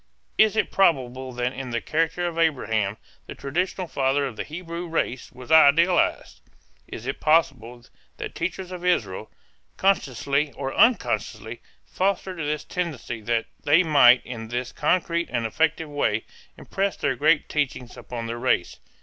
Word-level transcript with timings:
Is 0.39 0.55
it 0.55 0.71
probable 0.71 1.31
that 1.33 1.53
in 1.53 1.69
the 1.69 1.79
character 1.79 2.25
of 2.25 2.39
Abraham 2.39 2.97
the 3.27 3.35
traditional 3.35 3.85
father 3.87 4.25
of 4.25 4.35
the 4.35 4.43
Hebrew 4.43 4.87
race 4.87 5.31
was 5.31 5.51
idealized? 5.51 6.41
Is 6.87 7.05
it 7.05 7.19
possible 7.19 7.85
that 8.17 8.33
teachers 8.33 8.71
of 8.71 8.83
Israel, 8.83 9.29
consciously 9.77 10.53
or 10.53 10.73
unconsciously, 10.73 11.61
fostered 11.85 12.39
this 12.39 12.63
tendency 12.63 13.21
that 13.21 13.45
they 13.63 13.83
might 13.83 14.25
in 14.25 14.47
this 14.47 14.71
concrete 14.71 15.29
and 15.31 15.45
effective 15.45 15.87
way 15.91 16.25
impress 16.57 16.97
their 16.97 17.15
great 17.15 17.47
teachings 17.47 17.95
upon 17.95 18.25
their 18.25 18.39
race? 18.39 18.79